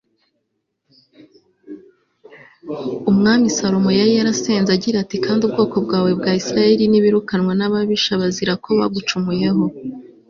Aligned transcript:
umwami 3.11 3.45
salomo 3.57 3.89
yari 3.99 4.11
yarasenze 4.19 4.69
agira 4.73 4.97
ati 5.03 5.17
kandi 5.25 5.41
ubwoko 5.47 5.75
bwawe 5.85 6.09
bwa 6.19 6.31
isirayeli 6.39 6.83
nibirukanwa 6.89 7.53
n'ababisha 7.55 8.13
bazira 8.21 8.53
ko 8.63 8.69
bagucumuyeho 8.79 9.63